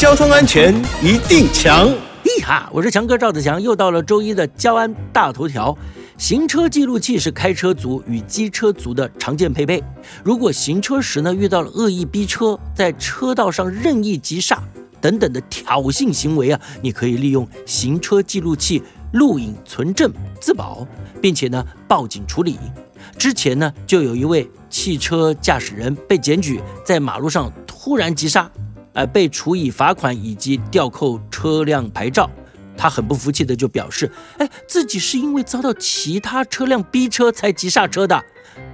[0.00, 1.86] 交通安全一定强。
[2.24, 5.76] 嘿哈，我是强哥赵子强，又到了周一的交安大头条。
[6.16, 9.84] 行车记录器是开车族与机车族的常见配备。
[10.24, 14.58] 如果行车时呢遇到了恶意逼车，在车道上任意急刹
[15.02, 18.82] 等等的挑衅行为啊，你可以利用行车记录器
[19.12, 20.10] 录影存证
[20.40, 20.86] 自保，
[21.20, 22.58] 并且呢报警处理。
[23.18, 28.50] 之前呢就有一位汽车驾驶人被检举在马路上突然急刹，
[28.92, 32.28] 呃被处以罚款以及吊扣车辆牌照。
[32.76, 38.24] 他很不服气的就表示，哎，自己是因为遭到其他车辆逼车才急刹车的。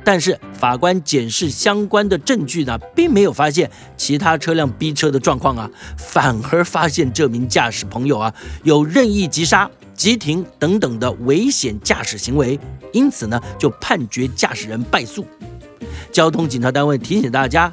[0.05, 5.69] 但是法官检视相关的证据呢，并没有发现其他车辆逼车的状况啊，
[5.99, 12.59] 反而发现这名驾驶朋友啊有任意急刹、急停等等的危险驾驶行为，
[12.93, 15.27] 因此呢就判决驾驶人败诉。
[16.13, 17.73] 交通警察单位提醒大家。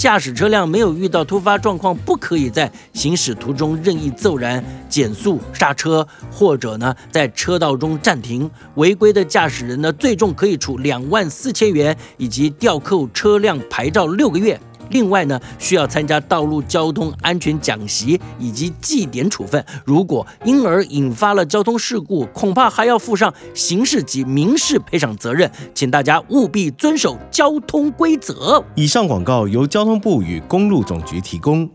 [0.00, 8.50] 驾驶车辆没有遇到突发状况，不可以在行驶途中任意骤然减速、刹车，或者呢在车道中暂停。
[8.76, 14.58] 违规的驾驶人呢，最重可以处两万四千元以及吊扣车辆牌照六个月。
[14.90, 19.64] 另外呢，需要参加道路交通安全讲习以及记点处分。
[19.84, 25.50] 如果因而引发了交通事故，恐怕还要负上刑事及民事赔偿责任。
[25.74, 28.62] 请大家务必遵守交通规则。
[28.74, 31.68] 以上广告由交通部与公路总局提供。